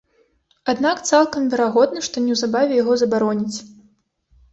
Аднак 0.71 1.01
цалкам 1.09 1.43
верагодна, 1.51 1.99
што 2.07 2.23
неўзабаве 2.29 2.73
яго 2.81 2.97
забароняць. 3.03 3.57